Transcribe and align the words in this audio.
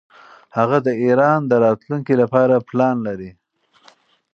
هغه 0.57 0.77
د 0.87 0.89
ایران 1.03 1.39
د 1.47 1.53
راتلونکي 1.65 2.13
لپاره 2.21 2.65
پلان 2.69 2.95
لري. 3.07 3.31